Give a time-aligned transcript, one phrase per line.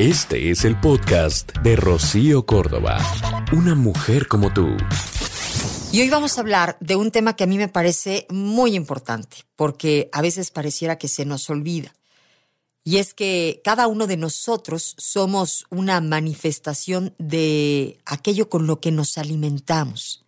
[0.00, 2.96] Este es el podcast de Rocío Córdoba.
[3.52, 4.74] Una mujer como tú.
[5.92, 9.44] Y hoy vamos a hablar de un tema que a mí me parece muy importante,
[9.56, 11.94] porque a veces pareciera que se nos olvida.
[12.82, 18.92] Y es que cada uno de nosotros somos una manifestación de aquello con lo que
[18.92, 20.24] nos alimentamos.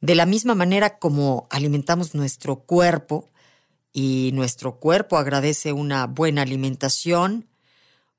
[0.00, 3.28] De la misma manera como alimentamos nuestro cuerpo
[3.92, 7.49] y nuestro cuerpo agradece una buena alimentación,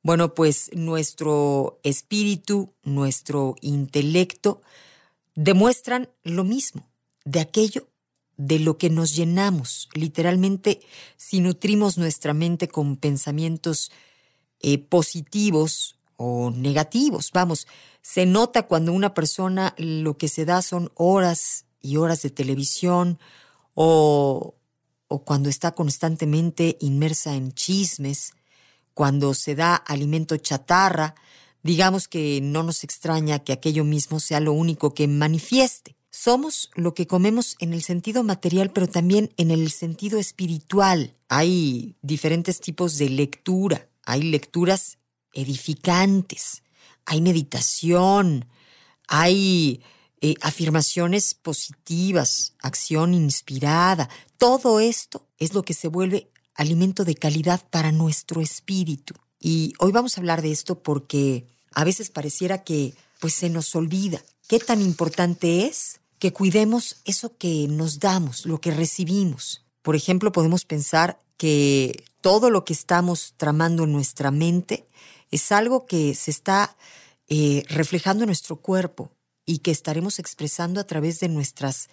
[0.04, 4.62] bueno, pues nuestro espíritu, nuestro intelecto
[5.36, 6.88] demuestran lo mismo,
[7.24, 7.88] de aquello
[8.38, 9.90] de lo que nos llenamos.
[9.94, 10.82] Literalmente,
[11.18, 13.92] si nutrimos nuestra mente con pensamientos
[14.60, 17.68] eh, positivos o negativos, vamos,
[18.02, 23.20] se nota cuando una persona lo que se da son horas y horas de televisión
[23.76, 24.56] o,
[25.08, 28.34] o cuando está constantemente inmersa en chismes,
[28.94, 31.16] cuando se da alimento chatarra,
[31.64, 35.96] digamos que no nos extraña que aquello mismo sea lo único que manifieste.
[36.10, 41.16] Somos lo que comemos en el sentido material, pero también en el sentido espiritual.
[41.30, 43.88] Hay diferentes tipos de lectura.
[44.04, 44.98] Hay lecturas
[45.34, 46.64] edificantes,
[47.06, 48.46] hay meditación,
[49.08, 49.82] hay
[50.20, 54.10] eh, afirmaciones positivas, acción inspirada.
[54.38, 56.30] Todo esto es lo que se vuelve
[56.62, 59.16] alimento de calidad para nuestro espíritu.
[59.40, 63.76] Y hoy vamos a hablar de esto porque a veces pareciera que pues se nos
[63.76, 69.64] olvida qué tan importante es que cuidemos eso que nos damos, lo que recibimos.
[69.82, 74.88] Por ejemplo, podemos pensar que todo lo que estamos tramando en nuestra mente
[75.32, 76.76] es algo que se está
[77.30, 79.12] eh, reflejando en nuestro cuerpo
[79.46, 81.90] y que estaremos expresando a través de nuestras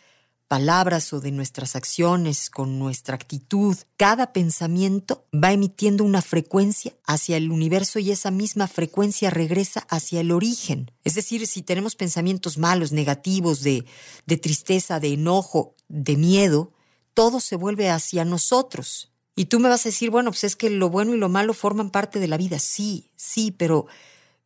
[0.48, 7.36] palabras o de nuestras acciones, con nuestra actitud, cada pensamiento va emitiendo una frecuencia hacia
[7.36, 10.90] el universo y esa misma frecuencia regresa hacia el origen.
[11.04, 13.84] Es decir, si tenemos pensamientos malos, negativos, de,
[14.26, 16.72] de tristeza, de enojo, de miedo,
[17.12, 19.12] todo se vuelve hacia nosotros.
[19.36, 21.52] Y tú me vas a decir, bueno, pues es que lo bueno y lo malo
[21.52, 22.58] forman parte de la vida.
[22.58, 23.86] Sí, sí, pero,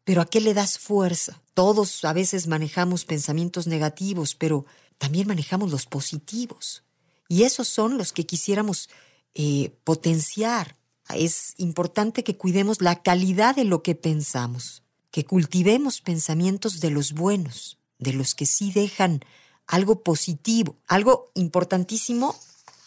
[0.04, 1.40] pero ¿a qué le das fuerza?
[1.54, 4.66] Todos a veces manejamos pensamientos negativos, pero
[5.02, 6.84] también manejamos los positivos.
[7.26, 8.88] Y esos son los que quisiéramos
[9.34, 10.76] eh, potenciar.
[11.12, 17.14] Es importante que cuidemos la calidad de lo que pensamos, que cultivemos pensamientos de los
[17.14, 19.24] buenos, de los que sí dejan
[19.66, 20.76] algo positivo.
[20.86, 22.38] Algo importantísimo,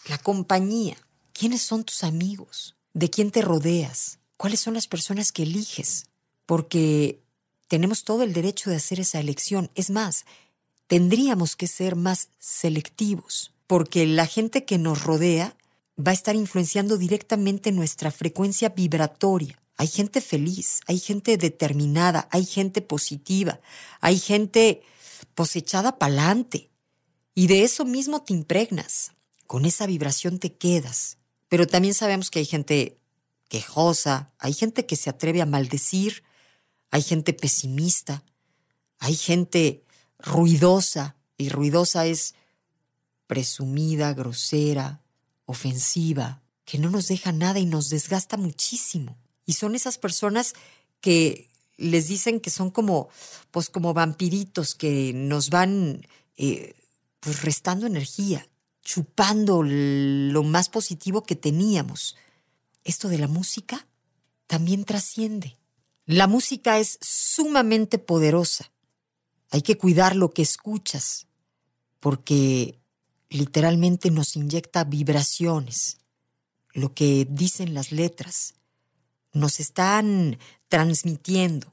[0.07, 0.95] la compañía.
[1.33, 2.75] ¿Quiénes son tus amigos?
[2.93, 4.19] ¿De quién te rodeas?
[4.37, 6.05] ¿Cuáles son las personas que eliges?
[6.45, 7.19] Porque
[7.67, 9.69] tenemos todo el derecho de hacer esa elección.
[9.75, 10.23] Es más,
[10.87, 15.57] tendríamos que ser más selectivos, porque la gente que nos rodea
[15.97, 19.59] va a estar influenciando directamente nuestra frecuencia vibratoria.
[19.77, 23.59] Hay gente feliz, hay gente determinada, hay gente positiva,
[23.99, 24.81] hay gente
[25.33, 26.69] posechada pa'lante.
[27.33, 29.11] Y de eso mismo te impregnas.
[29.47, 31.17] Con esa vibración te quedas.
[31.49, 32.97] Pero también sabemos que hay gente
[33.49, 36.23] quejosa, hay gente que se atreve a maldecir,
[36.89, 38.23] hay gente pesimista,
[38.99, 39.84] hay gente
[40.25, 42.33] ruidosa, y ruidosa es
[43.27, 45.01] presumida, grosera,
[45.45, 49.17] ofensiva, que no nos deja nada y nos desgasta muchísimo.
[49.45, 50.53] Y son esas personas
[50.99, 53.09] que les dicen que son como,
[53.51, 56.73] pues como vampiritos que nos van eh,
[57.19, 58.47] pues restando energía,
[58.83, 62.15] chupando lo más positivo que teníamos.
[62.83, 63.87] Esto de la música
[64.47, 65.57] también trasciende.
[66.05, 68.71] La música es sumamente poderosa
[69.55, 71.27] hay que cuidar lo que escuchas,
[72.01, 72.77] porque
[73.29, 75.97] literalmente nos inyecta vibraciones.
[76.73, 78.55] Lo que dicen las letras
[79.31, 81.71] nos están transmitiendo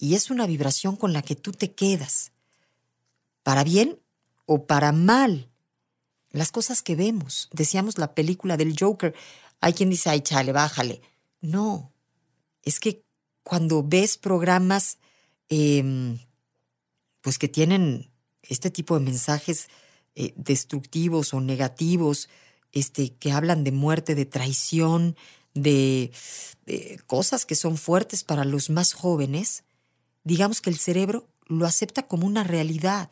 [0.00, 2.32] y es una vibración con la que tú te quedas,
[3.44, 4.00] para bien
[4.44, 5.48] o para mal.
[6.32, 9.14] Las cosas que vemos, decíamos la película del Joker,
[9.60, 11.02] hay quien dice, ay, chale, bájale.
[11.40, 11.92] No,
[12.64, 13.04] es que
[13.44, 14.98] cuando ves programas
[15.48, 16.18] em,
[17.26, 18.08] pues que tienen
[18.44, 19.66] este tipo de mensajes
[20.14, 22.28] eh, destructivos o negativos,
[22.70, 25.16] este, que hablan de muerte, de traición,
[25.52, 26.12] de,
[27.08, 29.64] cosas que son fuertes para los más jóvenes,
[30.22, 33.10] digamos que el cerebro lo acepta como una realidad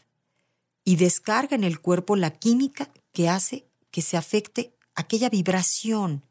[0.84, 6.22] y descarga en el cuerpo la química que hace que se afecte aquella vibración.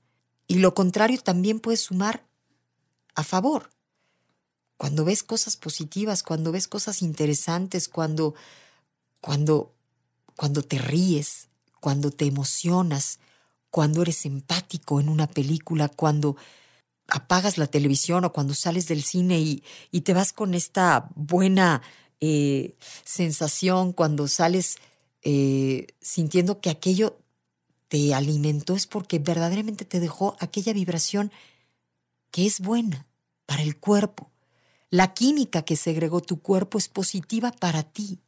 [0.48, 2.26] Y lo contrario también puede sumar
[3.14, 3.72] a favor.
[4.78, 8.36] Cuando ves cosas positivas, cuando ves cosas interesantes, cuando,
[9.22, 9.74] cuando,
[10.36, 11.50] cuando te ríes,
[11.80, 13.20] cuando te emocionas,
[13.70, 16.36] cuando eres empático en una película, cuando
[17.08, 21.82] apagas la televisión o cuando sales del cine y, y te vas con esta buena
[22.26, 24.78] eh, sensación, cuando sales
[25.24, 27.20] eh, sintiendo que aquello
[27.88, 31.32] te alimentó, es porque verdaderamente te dejó aquella vibración
[32.32, 33.08] que es buena
[33.46, 34.33] para el cuerpo.
[34.94, 38.20] La química que segregó tu cuerpo es positiva para ti.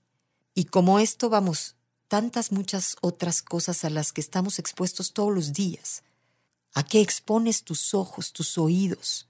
[0.56, 1.76] Y como esto, vamos,
[2.08, 6.02] tantas muchas otras cosas a las que estamos expuestos todos los días.
[6.74, 9.30] ¿A qué expones tus ojos, tus oídos,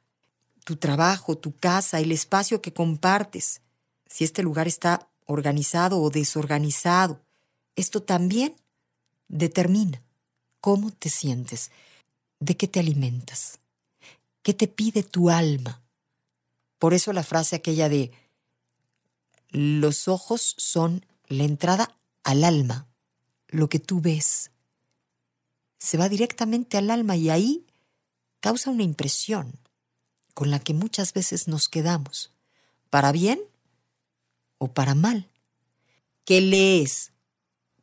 [0.63, 3.59] tu trabajo, tu casa, el espacio que compartes?
[4.07, 7.19] Si este lugar está organizado o desorganizado,
[7.75, 8.55] esto también
[9.27, 10.01] determina
[10.61, 11.69] cómo te sientes,
[12.39, 13.59] de qué te alimentas,
[14.41, 15.81] qué te pide tu alma.
[16.85, 18.11] Por eso la frase aquella de
[19.49, 22.87] los ojos son la entrada al alma,
[23.47, 24.51] lo que tú ves.
[25.79, 27.65] Se va directamente al alma y ahí
[28.39, 29.57] causa una impresión
[30.35, 32.29] con la que muchas veces nos quedamos,
[32.91, 33.41] para bien
[34.59, 35.27] o para mal.
[36.23, 37.13] ¿Qué lees?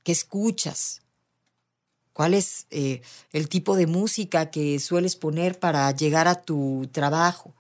[0.05, 1.03] ¿Qué escuchas?
[2.13, 3.03] ¿Cuál es eh,
[3.33, 7.53] el tipo de música que sueles poner para llegar a tu trabajo,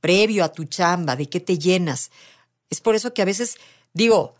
[0.00, 1.16] previo a tu chamba?
[1.16, 2.10] ¿De qué te llenas?
[2.68, 3.56] Es por eso que a veces
[3.92, 4.34] digo,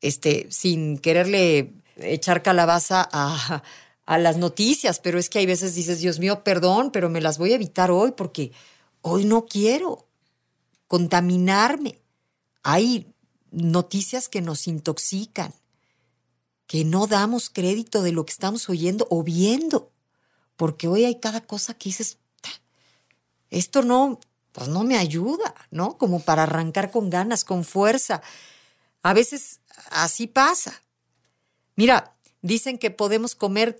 [0.00, 3.62] este, sin quererle echar calabaza a,
[4.06, 7.38] a las noticias, pero es que hay veces dices, Dios mío, perdón, pero me las
[7.38, 8.52] voy a evitar hoy porque
[9.02, 10.06] hoy no quiero
[10.88, 12.00] contaminarme.
[12.62, 13.12] Hay
[13.50, 15.52] noticias que nos intoxican,
[16.66, 19.90] que no damos crédito de lo que estamos oyendo o viendo,
[20.56, 22.18] porque hoy hay cada cosa que dices,
[23.50, 24.18] esto no,
[24.56, 25.98] pues no me ayuda, ¿no?
[25.98, 28.22] Como para arrancar con ganas, con fuerza.
[29.02, 29.60] A veces
[29.90, 30.82] así pasa.
[31.74, 33.76] Mira, dicen que podemos comer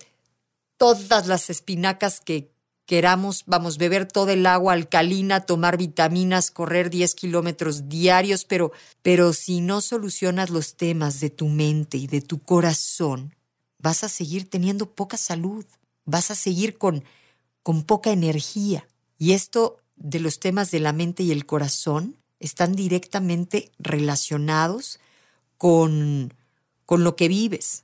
[0.77, 2.51] todas las espinacas que
[2.85, 8.71] queramos, vamos, beber todo el agua alcalina, tomar vitaminas, correr 10 kilómetros diarios, pero,
[9.01, 13.33] pero si no solucionas los temas de tu mente y de tu corazón,
[13.79, 15.65] vas a seguir teniendo poca salud,
[16.05, 17.03] vas a seguir con,
[17.63, 18.87] con poca energía.
[19.17, 24.99] Y esto de los temas de la mente y el corazón están directamente relacionados
[25.57, 26.33] con,
[26.85, 27.83] con lo que vives.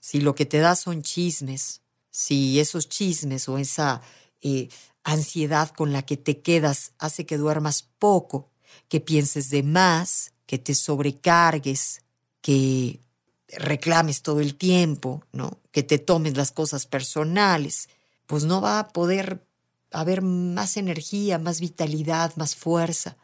[0.00, 1.80] Si lo que te da son chismes,
[2.10, 4.02] si esos chismes o esa
[4.42, 4.68] eh,
[5.04, 8.50] ansiedad con la que te quedas hace que duermas poco,
[8.88, 12.02] que pienses de más, que te sobrecargues,
[12.40, 13.00] que
[13.48, 15.58] reclames todo el tiempo, ¿no?
[15.70, 17.88] Que te tomes las cosas personales,
[18.26, 19.46] pues no va a poder
[19.94, 23.16] haber más energía, más vitalidad, más fuerza,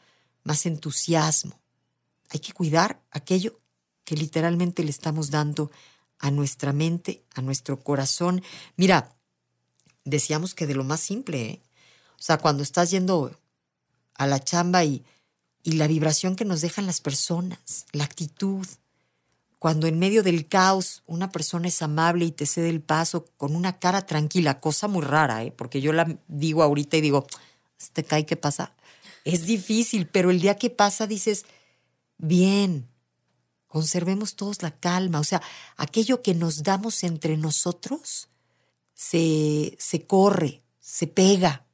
[0.45, 1.59] más entusiasmo.
[2.31, 3.57] Hay que cuidar aquello
[4.05, 5.71] que literalmente le estamos dando
[6.19, 8.43] a nuestra mente, a nuestro corazón.
[8.77, 9.17] Mira,
[10.05, 11.63] decíamos que de lo más simple, ¿eh?
[12.19, 13.37] o sea, cuando estás yendo
[14.15, 15.05] a la chamba y,
[15.63, 18.67] y la vibración que nos dejan las personas, la actitud,
[19.61, 23.55] cuando en medio del caos una persona es amable y te cede el paso con
[23.55, 25.53] una cara tranquila, cosa muy rara, ¿eh?
[25.53, 27.27] porque yo la digo ahorita y digo,
[27.79, 28.73] ¿este cae qué pasa?
[29.23, 31.45] Es difícil, pero el día que pasa dices,
[32.17, 32.89] bien,
[33.67, 35.43] conservemos todos la calma, o sea,
[35.77, 38.31] aquello que nos damos entre nosotros
[38.95, 41.67] se, se corre, se pega.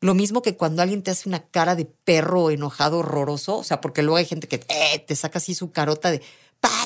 [0.00, 3.82] Lo mismo que cuando alguien te hace una cara de perro enojado, horroroso, o sea,
[3.82, 6.22] porque luego hay gente que eh, te saca así su carota de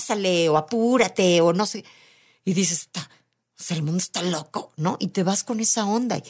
[0.08, 1.84] pásale o apúrate o no sé,
[2.44, 3.00] y dices, está,
[3.58, 4.96] o sea, el mundo está loco, ¿no?
[5.00, 6.22] Y te vas con esa onda.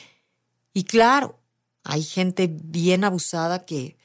[0.74, 1.38] y claro,
[1.84, 3.96] hay gente bien abusada que,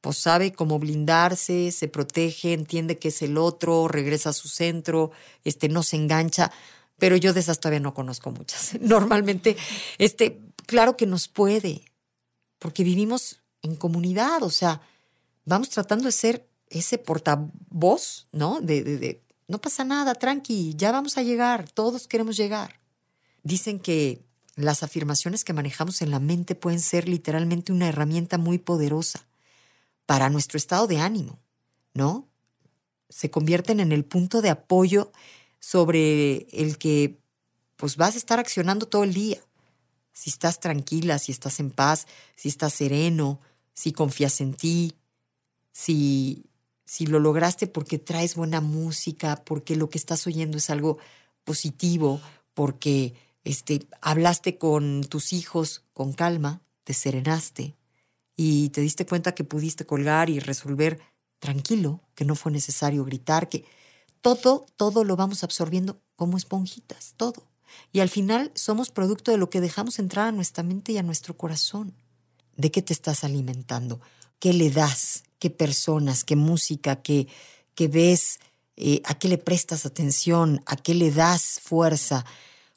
[0.00, 5.10] pues sabe cómo blindarse, se protege, entiende que es el otro, regresa a su centro,
[5.44, 6.52] este, no se engancha,
[6.98, 8.74] pero yo de esas todavía no conozco muchas.
[8.80, 9.56] Normalmente,
[9.98, 11.82] este, claro que nos puede,
[12.58, 14.80] porque vivimos en comunidad, o sea,
[15.44, 18.60] vamos tratando de ser ese portavoz, ¿no?
[18.60, 22.80] De, de, de no pasa nada, tranqui, ya vamos a llegar, todos queremos llegar.
[23.42, 24.24] Dicen que
[24.56, 29.28] las afirmaciones que manejamos en la mente pueden ser literalmente una herramienta muy poderosa
[30.06, 31.38] para nuestro estado de ánimo,
[31.94, 32.28] ¿no?
[33.08, 35.12] Se convierten en el punto de apoyo
[35.60, 37.20] sobre el que
[37.76, 39.38] pues vas a estar accionando todo el día.
[40.12, 42.06] si estás tranquila, si estás en paz,
[42.36, 43.38] si estás sereno,
[43.74, 44.94] si confías en ti,
[45.72, 46.46] si,
[46.86, 50.98] si lo lograste porque traes buena música, porque lo que estás oyendo es algo
[51.44, 52.20] positivo,
[52.54, 53.14] porque
[53.44, 57.76] este, hablaste con tus hijos con calma, te serenaste
[58.36, 61.00] y te diste cuenta que pudiste colgar y resolver
[61.40, 63.64] tranquilo, que no fue necesario gritar, que
[64.20, 67.42] todo, todo lo vamos absorbiendo como esponjitas, todo.
[67.92, 71.02] Y al final somos producto de lo que dejamos entrar a nuestra mente y a
[71.02, 71.94] nuestro corazón.
[72.56, 74.00] ¿De qué te estás alimentando?
[74.38, 75.24] ¿Qué le das?
[75.38, 76.24] ¿Qué personas?
[76.24, 77.02] ¿Qué música?
[77.02, 77.28] ¿Qué,
[77.74, 78.38] qué ves?
[78.76, 80.62] Eh, ¿A qué le prestas atención?
[80.66, 82.24] ¿A qué le das fuerza?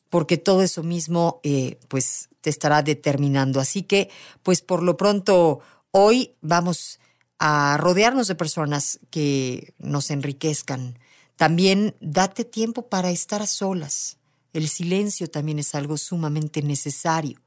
[0.09, 3.59] Porque todo eso mismo, eh, pues, te estará determinando.
[3.59, 4.09] Así que,
[4.43, 5.59] pues, por lo pronto,
[5.91, 6.99] hoy vamos
[7.37, 10.99] a rodearnos de personas que nos enriquezcan.
[11.35, 14.17] También date tiempo para estar a solas.
[14.51, 17.41] El silencio también es algo sumamente necesario.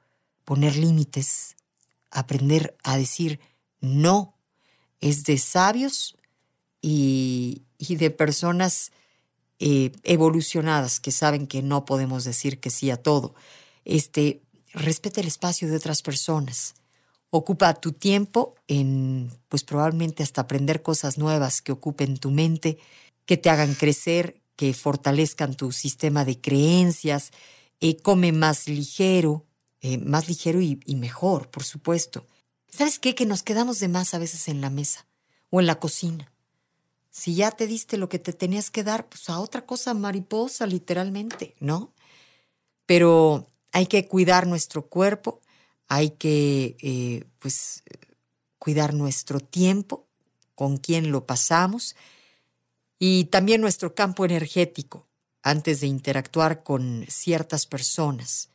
[0.44, 1.56] Poner límites,
[2.10, 3.40] aprender a decir
[3.82, 4.34] no,
[5.00, 6.16] es de sabios
[6.80, 8.92] y, de personas
[9.58, 13.34] eh, evolucionadas que saben que no podemos decir que sí a todo.
[13.84, 14.40] Este,
[14.72, 16.74] respeta el espacio de otras personas.
[17.30, 22.78] Ocupa tu tiempo en, pues probablemente hasta aprender cosas nuevas que ocupen tu mente,
[23.26, 27.30] que te hagan crecer, que fortalezcan tu sistema de creencias,
[27.80, 29.44] eh, come más ligero,
[29.80, 32.26] eh, más ligero y, y mejor, por supuesto.
[32.72, 33.14] ¿Sabes qué?
[33.14, 35.06] Que nos quedamos de más a veces en la mesa
[35.50, 36.32] o en la cocina.
[37.10, 40.66] Si ya te diste lo que te tenías que dar, pues a otra cosa mariposa,
[40.66, 41.92] literalmente, ¿no?
[42.86, 45.42] Pero hay que cuidar nuestro cuerpo,
[45.86, 47.82] hay que, eh, pues,
[48.58, 50.06] cuidar nuestro tiempo,
[50.54, 51.94] con quién lo pasamos,
[52.98, 55.06] y también nuestro campo energético
[55.42, 58.48] antes de interactuar con ciertas personas.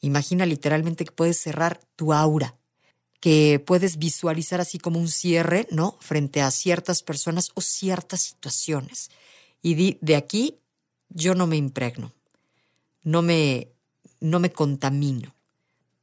[0.00, 2.56] Imagina literalmente que puedes cerrar tu aura,
[3.22, 5.96] que puedes visualizar así como un cierre, ¿no?
[6.00, 9.10] Frente a ciertas personas o ciertas situaciones.
[9.62, 10.58] Y de aquí
[11.08, 12.12] yo no me impregno,
[13.02, 13.68] no me,
[14.20, 15.32] no me contamino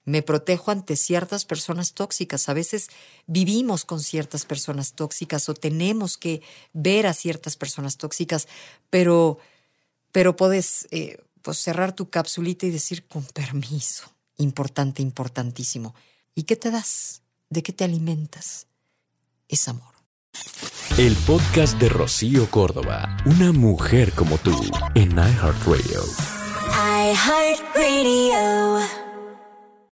[0.10, 2.50] me protejo ante ciertas personas tóxicas.
[2.50, 2.88] A veces
[3.28, 6.42] vivimos con ciertas personas tóxicas o tenemos que
[6.74, 8.48] ver a ciertas personas tóxicas,
[8.90, 9.38] pero,
[10.12, 14.12] pero puedes eh, pues cerrar tu capsulita y decir con permiso.
[14.38, 15.94] Importante, importantísimo.
[16.36, 17.24] ¿Y qué te das?
[17.50, 18.68] ¿De qué te alimentas?
[19.48, 19.94] Es amor.
[20.98, 24.54] El podcast de Rocío Córdoba, una mujer como tú,
[24.96, 26.02] en iHeartRadio.
[26.76, 29.09] iHeartRadio.